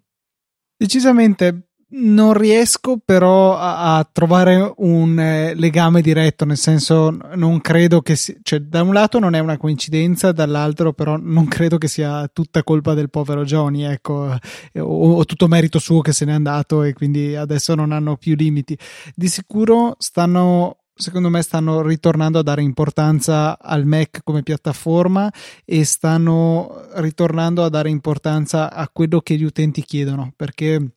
[0.79, 8.01] Decisamente non riesco però a, a trovare un eh, legame diretto, nel senso non credo
[8.03, 11.89] che sia, cioè da un lato non è una coincidenza, dall'altro però non credo che
[11.89, 14.37] sia tutta colpa del povero Johnny, ecco,
[14.75, 18.35] o, o tutto merito suo che se n'è andato e quindi adesso non hanno più
[18.37, 18.79] limiti.
[19.15, 25.33] Di sicuro stanno secondo me stanno ritornando a dare importanza al Mac come piattaforma
[25.65, 30.91] e stanno ritornando a dare importanza a quello che gli utenti chiedono perché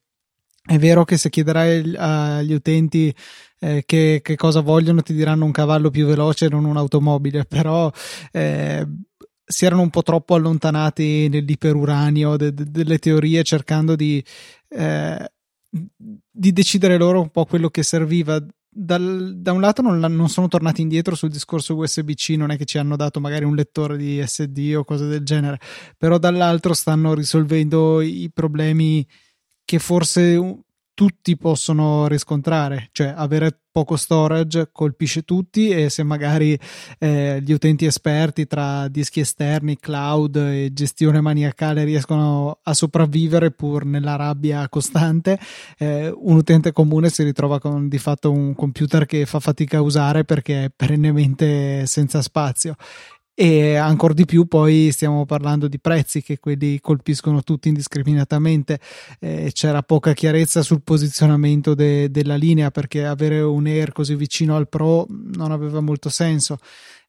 [0.64, 3.16] è vero che se chiederai agli utenti
[3.60, 7.92] eh, che, che, cosa vogliono ti diranno un cavallo più veloce non un'automobile però
[8.32, 8.88] eh,
[9.46, 14.24] si erano un po' troppo allontanati nell'iperuranio de, de, delle teorie cercando di
[14.70, 15.32] eh,
[15.72, 20.48] di decidere loro un po' quello che serviva dal, da un lato non, non, sono
[20.48, 24.24] tornati indietro sul discorso USB-C, non è che ci hanno dato magari un lettore di
[24.26, 25.60] SD o cose del genere,
[25.98, 29.06] però dall'altro stanno risolvendo i problemi
[29.66, 30.62] che forse
[30.94, 36.60] tutti possono riscontrare, cioè avere poco storage colpisce tutti e se magari
[37.00, 43.86] eh, gli utenti esperti tra dischi esterni, cloud e gestione maniacale riescono a sopravvivere pur
[43.86, 45.40] nella rabbia costante,
[45.78, 49.82] eh, un utente comune si ritrova con di fatto un computer che fa fatica a
[49.82, 52.76] usare perché è perennemente senza spazio
[53.34, 58.80] e ancora di più poi stiamo parlando di prezzi che quelli colpiscono tutti indiscriminatamente.
[59.20, 64.56] Eh, c'era poca chiarezza sul posizionamento de- della linea perché avere un Air così vicino
[64.56, 66.58] al Pro non aveva molto senso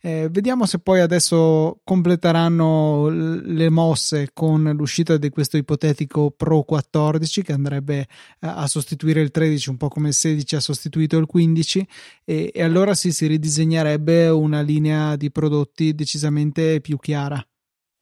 [0.04, 7.42] eh, vediamo se poi adesso completeranno le mosse con l'uscita di questo ipotetico Pro 14
[7.42, 8.06] che andrebbe eh,
[8.40, 11.86] a sostituire il 13 un po' come il 16 ha sostituito il 15
[12.24, 17.40] e, e allora sì si ridisegnerebbe una linea di prodotti decisamente più chiara.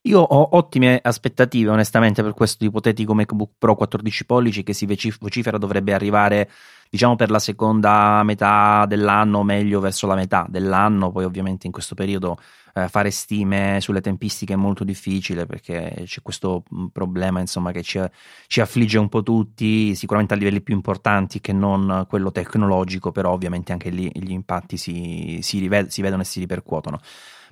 [0.04, 5.58] Io ho ottime aspettative, onestamente, per questo ipotetico MacBook Pro 14 pollici che si vocifera
[5.58, 6.50] dovrebbe arrivare
[6.88, 11.72] diciamo per la seconda metà dell'anno, o meglio verso la metà dell'anno, poi ovviamente in
[11.72, 12.38] questo periodo
[12.74, 17.82] eh, fare stime sulle tempistiche è molto difficile perché c'è questo mm, problema insomma che
[17.82, 18.00] ci,
[18.46, 23.32] ci affligge un po' tutti, sicuramente a livelli più importanti che non quello tecnologico, però
[23.32, 27.00] ovviamente anche lì gli impatti si, si, rived- si vedono e si ripercuotono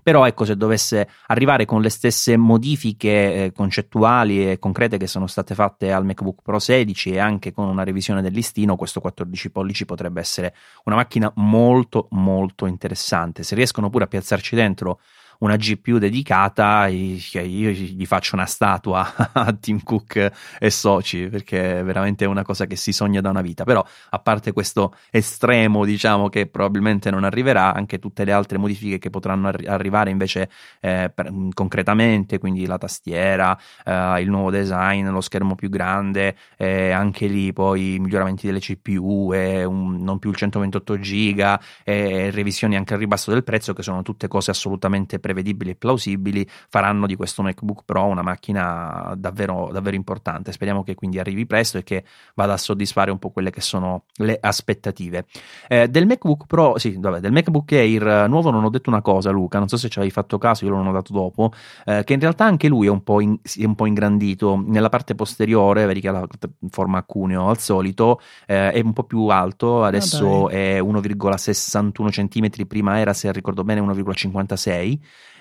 [0.08, 3.08] però ecco se dovesse arrivare con le stesse modifiche
[3.44, 7.68] eh, concettuali e concrete che sono state fatte al MacBook Pro 16 e anche con
[7.68, 13.42] una revisione del listino questo 14 pollici potrebbe essere una macchina molto molto interessante.
[13.42, 15.00] Se riescono pure a piazzarci dentro
[15.38, 21.84] una GPU dedicata, io gli faccio una statua a Tim Cook e soci, perché è
[21.84, 23.64] veramente una cosa che si sogna da una vita.
[23.64, 28.98] Però, a parte questo estremo, diciamo, che probabilmente non arriverà, anche tutte le altre modifiche
[28.98, 35.08] che potranno arri- arrivare invece eh, per, concretamente, quindi la tastiera, eh, il nuovo design,
[35.08, 40.30] lo schermo più grande, eh, anche lì poi i miglioramenti delle CPU, un, non più
[40.30, 45.70] il 128 giga, revisioni anche al ribasso del prezzo, che sono tutte cose assolutamente prevedibili
[45.70, 50.52] e plausibili, faranno di questo MacBook Pro una macchina davvero, davvero importante.
[50.52, 54.04] Speriamo che quindi arrivi presto e che vada a soddisfare un po' quelle che sono
[54.16, 55.26] le aspettative.
[55.68, 59.30] Eh, del MacBook Pro, sì, vabbè, del MacBook Air nuovo non ho detto una cosa,
[59.30, 61.52] Luca, non so se ci avevi fatto caso, io l'ho notato dopo,
[61.84, 64.88] eh, che in realtà anche lui è un po', in, è un po ingrandito nella
[64.88, 66.26] parte posteriore, vedi che ha la
[66.70, 72.08] forma a cuneo al solito, eh, è un po' più alto, adesso oh, è 1,61
[72.08, 74.98] cm, prima era, se ricordo bene, 1,56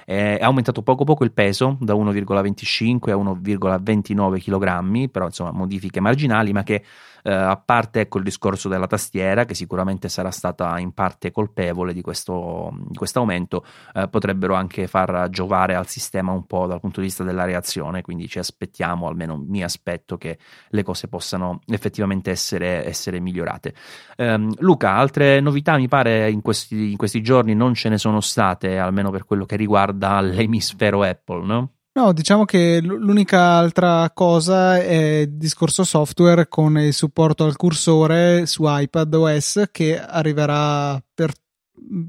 [0.10, 6.00] eh, è aumentato poco poco il peso da 1,25 a 1,29 kg, però insomma modifiche
[6.00, 6.82] marginali, ma che
[7.28, 11.94] eh, a parte ecco il discorso della tastiera, che sicuramente sarà stata in parte colpevole
[11.94, 12.72] di questo,
[13.16, 17.44] aumento, eh, potrebbero anche far giovare al sistema un po' dal punto di vista della
[17.44, 20.38] reazione, quindi ci aspettiamo, almeno mi aspetto che
[20.70, 23.74] le cose possano effettivamente essere, essere migliorate.
[24.18, 28.22] Um, Luca, altre novità mi pare in questi, in questi giorni non ce ne sono
[28.22, 31.72] state, almeno per quello che riguarda l'emisfero Apple, no?
[31.98, 38.46] No, diciamo che l'unica altra cosa è il discorso software con il supporto al cursore
[38.46, 41.32] su iPad OS che arriverà per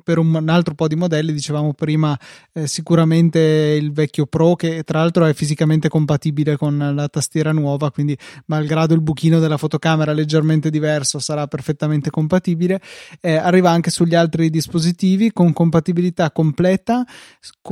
[0.02, 2.18] per un altro po' di modelli, dicevamo prima,
[2.52, 7.90] eh, sicuramente il vecchio Pro, che tra l'altro è fisicamente compatibile con la tastiera nuova,
[7.90, 12.80] quindi malgrado il buchino della fotocamera leggermente diverso, sarà perfettamente compatibile.
[13.20, 17.04] Eh, arriva anche sugli altri dispositivi con compatibilità completa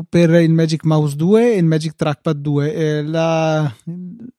[0.08, 2.74] per il Magic Mouse 2 e il Magic Trackpad 2.
[2.74, 3.74] Eh, la,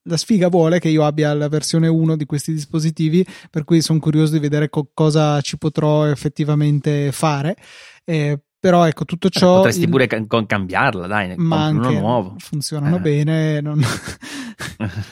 [0.03, 3.99] la, sfiga vuole che io abbia la versione 1 di questi dispositivi, per cui sono
[3.99, 7.57] curioso di vedere co- cosa ci potrò effettivamente fare fare.
[8.05, 9.53] Eh, però ecco tutto ciò.
[9.53, 9.89] Eh, potresti il...
[9.89, 12.35] pure ca- cambiarla, dai, ma uno nuovo.
[12.37, 12.99] Funzionano eh.
[12.99, 13.79] bene, non...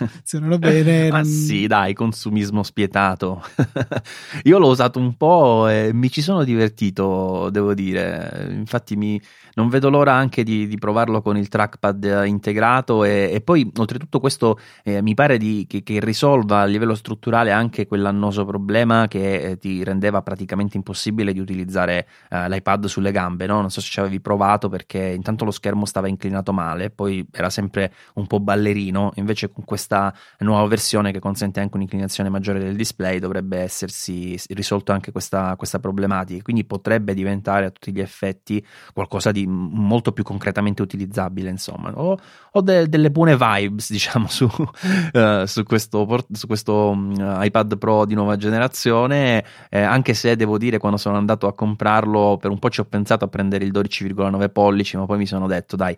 [0.03, 1.09] funzionano bene.
[1.09, 1.25] Ma non...
[1.25, 3.41] sì, dai, consumismo spietato.
[4.43, 8.49] Io l'ho usato un po' e mi ci sono divertito, devo dire.
[8.51, 9.21] Infatti mi
[9.55, 14.19] non vedo l'ora anche di, di provarlo con il trackpad integrato e, e poi oltretutto
[14.19, 19.41] questo eh, mi pare di, che, che, risolva a livello strutturale anche quell'annoso problema che
[19.41, 23.61] eh, ti rendeva praticamente impossibile di utilizzare eh, l'iPad sulle gambe, no?
[23.61, 27.49] non so se ci avevi provato perché intanto lo schermo stava inclinato male, poi era
[27.49, 32.75] sempre un po' ballerino, invece con questa nuova versione che consente anche un'inclinazione maggiore del
[32.75, 38.65] display dovrebbe essersi risolto anche questa, questa problematica, quindi potrebbe diventare a tutti gli effetti
[38.93, 41.91] qualcosa di molto più concretamente utilizzabile, insomma.
[41.95, 42.17] Ho,
[42.51, 48.05] ho de, delle buone vibes, diciamo, su, uh, su questo, su questo um, iPad Pro
[48.05, 52.59] di nuova generazione, eh, anche se devo dire, quando sono andato a comprarlo, per un
[52.59, 55.97] po' ci ho pensato a prendere il 12,9 pollici, ma poi mi sono detto, dai,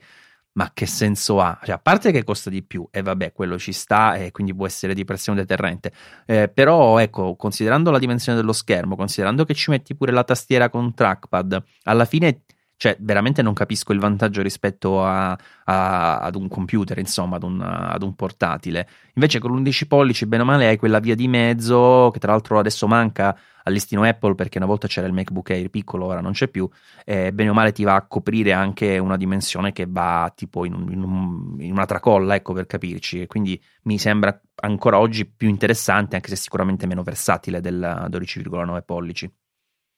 [0.53, 1.59] ma che senso ha?
[1.63, 4.65] Cioè, a parte che costa di più, e vabbè, quello ci sta, e quindi può
[4.65, 5.91] essere di pressione deterrente.
[6.25, 10.69] Eh, però, ecco, considerando la dimensione dello schermo, considerando che ci metti pure la tastiera
[10.69, 12.41] con trackpad, alla fine
[12.77, 17.59] cioè, veramente non capisco il vantaggio rispetto a, a, ad un computer, insomma, ad un,
[17.59, 18.87] ad un, portatile.
[19.15, 22.59] Invece con l'11 pollici, bene o male, hai quella via di mezzo, che tra l'altro
[22.59, 26.33] adesso manca al listino Apple, perché una volta c'era il MacBook Air piccolo, ora non
[26.33, 26.69] c'è più,
[27.03, 30.73] eh, bene o male ti va a coprire anche una dimensione che va tipo in,
[30.73, 33.21] un, in, un, in una tracolla, ecco, per capirci.
[33.21, 38.83] E quindi mi sembra ancora oggi più interessante, anche se sicuramente meno versatile del 12,9
[38.85, 39.31] pollici.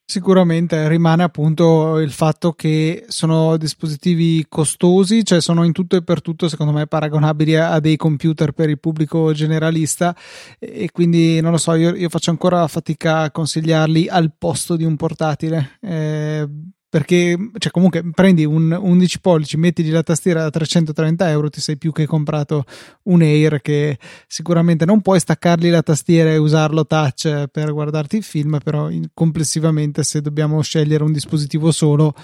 [0.10, 6.20] Sicuramente rimane appunto il fatto che sono dispositivi costosi, cioè sono in tutto e per
[6.24, 10.16] tutto secondo me paragonabili a dei computer per il pubblico generalista
[10.58, 14.84] e quindi non lo so, io, io faccio ancora fatica a consigliarli al posto di
[14.84, 15.78] un portatile.
[15.80, 16.50] Eh,
[16.90, 21.78] perché cioè comunque prendi un 11 pollici, mettili la tastiera da 330 euro, ti sei
[21.78, 22.66] più che comprato
[23.04, 28.24] un Air che sicuramente non puoi staccargli la tastiera e usarlo touch per guardarti il
[28.24, 32.16] film, però complessivamente se dobbiamo scegliere un dispositivo solo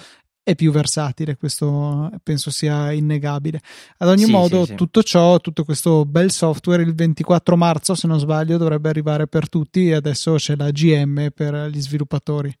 [0.42, 3.60] è più versatile, questo penso sia innegabile.
[3.98, 4.74] Ad ogni sì, modo, sì, sì.
[4.76, 9.48] tutto ciò, tutto questo bel software, il 24 marzo, se non sbaglio, dovrebbe arrivare per
[9.48, 12.56] tutti e adesso c'è la GM per gli sviluppatori.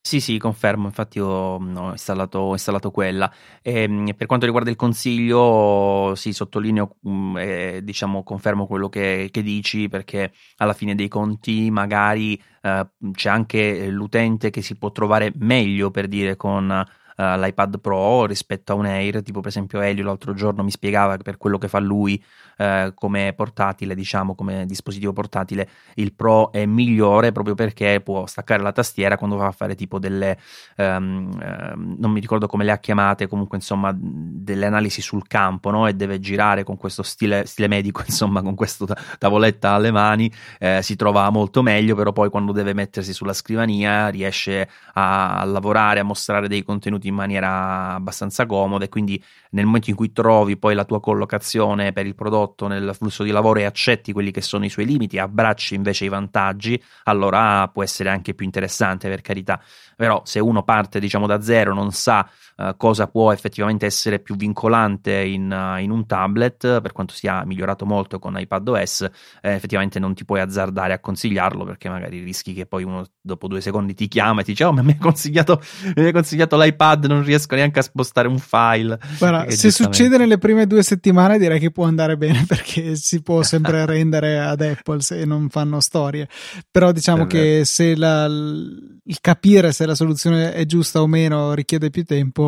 [0.00, 3.30] Sì, sì, confermo, infatti ho, mm, ho installato, ho installato quella.
[3.60, 9.28] E, ehm, per quanto riguarda il consiglio, sì, sottolineo, mm, eh, diciamo, confermo quello che,
[9.30, 14.90] che, dici, perché alla fine dei conti magari eh, c'è anche l'utente che si può
[14.92, 16.82] trovare meglio, per dire, con
[17.18, 21.36] l'iPad Pro rispetto a un Air, tipo per esempio Elio l'altro giorno mi spiegava per
[21.36, 22.22] quello che fa lui
[22.58, 28.62] uh, come portatile, diciamo come dispositivo portatile, il Pro è migliore proprio perché può staccare
[28.62, 30.38] la tastiera quando va a fare tipo delle,
[30.76, 35.70] um, uh, non mi ricordo come le ha chiamate, comunque insomma delle analisi sul campo
[35.70, 35.86] no?
[35.86, 38.86] e deve girare con questo stile, stile medico, insomma con questa
[39.18, 44.08] tavoletta alle mani, eh, si trova molto meglio, però poi quando deve mettersi sulla scrivania
[44.08, 49.90] riesce a lavorare, a mostrare dei contenuti in maniera abbastanza comoda e quindi nel momento
[49.90, 53.64] in cui trovi poi la tua collocazione per il prodotto nel flusso di lavoro e
[53.64, 58.34] accetti quelli che sono i suoi limiti, abbracci invece i vantaggi, allora può essere anche
[58.34, 59.60] più interessante per carità.
[59.96, 62.28] Però se uno parte diciamo da zero, non sa
[62.58, 67.44] uh, cosa può effettivamente essere più vincolante in, uh, in, un tablet, per quanto sia
[67.44, 69.02] migliorato molto con iPadOS,
[69.42, 73.46] eh, effettivamente non ti puoi azzardare a consigliarlo perché magari rischi che poi uno dopo
[73.46, 75.60] due secondi ti chiama e ti dice oh ma mi hai consigliato,
[75.96, 78.98] mi hai consigliato l'iPad, non riesco neanche a spostare un file.
[79.18, 83.42] Guarda, se succede nelle prime due settimane direi che può andare bene perché si può
[83.44, 86.28] sempre rendere ad Apple se non fanno storie,
[86.70, 91.90] però diciamo che se la, il capire se la soluzione è giusta o meno richiede
[91.90, 92.47] più tempo,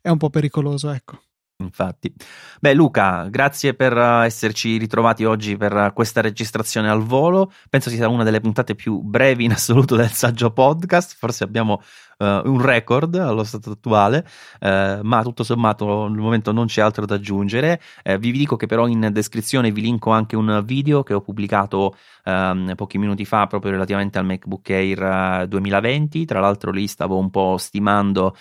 [0.00, 1.20] è un po' pericoloso, ecco.
[1.60, 2.12] Infatti.
[2.58, 7.52] Beh, Luca, grazie per eh, esserci ritrovati oggi per questa registrazione al volo.
[7.68, 11.14] Penso sia una delle puntate più brevi in assoluto del saggio podcast.
[11.16, 11.82] Forse abbiamo
[12.20, 14.26] uh, un record allo stato attuale,
[14.60, 17.80] uh, ma tutto sommato al momento non c'è altro da aggiungere.
[18.04, 21.96] Uh, vi dico che però in descrizione vi linko anche un video che ho pubblicato
[22.24, 26.24] um, pochi minuti fa proprio relativamente al MacBook Air 2020.
[26.24, 28.36] Tra l'altro lì stavo un po' stimando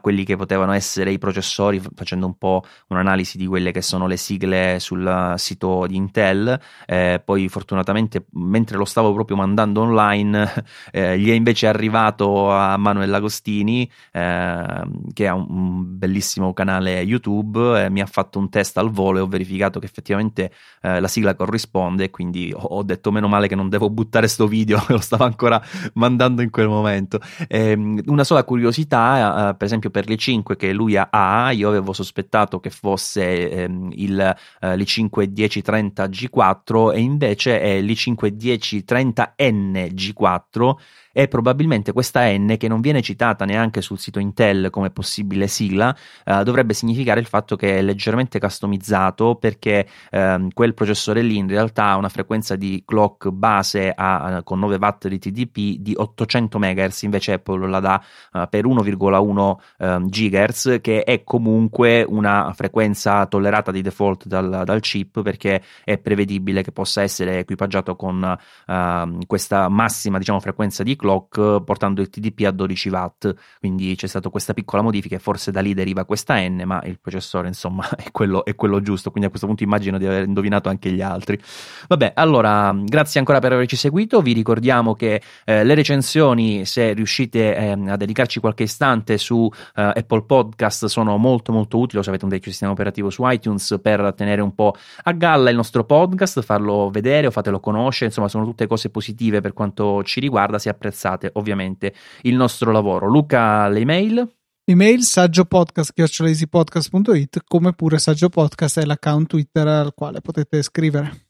[0.00, 4.16] quelli che potevano essere i processori, facendo un po' un'analisi di quelle che sono le
[4.16, 6.58] sigle sul sito di Intel.
[6.86, 12.76] Eh, poi fortunatamente mentre lo stavo proprio mandando online eh, gli è invece arrivato a
[12.76, 18.76] Manuel Agostini, eh, che ha un, bellissimo canale YouTube, eh, mi ha fatto un test
[18.78, 20.52] al volo e ho verificato che effettivamente
[20.82, 24.46] eh, la sigla corrisponde, quindi ho, ho, detto meno male che non devo buttare sto
[24.46, 25.60] video, lo stavo ancora
[25.94, 27.20] mandando in quel momento.
[27.48, 31.92] Ehm, una sola curiosità, eh, per esempio per le 5 che lui ha, io avevo
[31.92, 39.88] sospettato che fosse ehm, il eh, l'i5 1030 G4 e invece è l'i5 1030 N
[39.92, 40.74] G4
[41.18, 45.96] e probabilmente questa N, che non viene citata neanche sul sito Intel come possibile sigla,
[46.22, 51.48] eh, dovrebbe significare il fatto che è leggermente customizzato perché eh, quel processore lì in
[51.48, 56.58] realtà ha una frequenza di clock base a, con 9 watt di TDP di 800
[56.58, 63.24] MHz, invece Apple la dà uh, per 1,1 um, GHz, che è comunque una frequenza
[63.24, 68.36] tollerata di default dal, dal chip perché è prevedibile che possa essere equipaggiato con
[68.66, 73.94] uh, questa massima diciamo, frequenza di clock clock portando il TDP a 12 watt, quindi
[73.94, 77.46] c'è stata questa piccola modifica e forse da lì deriva questa N, ma il processore
[77.46, 80.90] insomma è quello, è quello giusto, quindi a questo punto immagino di aver indovinato anche
[80.90, 81.40] gli altri.
[81.86, 87.56] Vabbè, allora grazie ancora per averci seguito, vi ricordiamo che eh, le recensioni, se riuscite
[87.56, 92.24] eh, a dedicarci qualche istante su eh, Apple Podcast, sono molto molto utili, se avete
[92.24, 96.42] un vecchio sistema operativo su iTunes per tenere un po' a galla il nostro podcast,
[96.42, 100.68] farlo vedere o fatelo conoscere, insomma sono tutte cose positive per quanto ci riguarda, si
[100.68, 103.06] apprezza apprezzate ovviamente il nostro lavoro.
[103.06, 104.34] Luca, le email?
[104.64, 111.26] Email saggiopodcast.it come pure saggiopodcast è l'account Twitter al quale potete scrivere.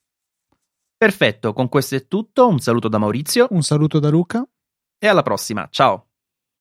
[0.96, 2.48] Perfetto, con questo è tutto.
[2.48, 3.48] Un saluto da Maurizio.
[3.50, 4.42] Un saluto da Luca.
[4.98, 5.68] E alla prossima.
[5.70, 6.05] Ciao.